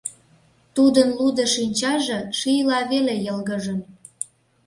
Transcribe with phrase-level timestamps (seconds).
[0.75, 3.79] Тудын лудо шинчаже шийла веле йылгыжын.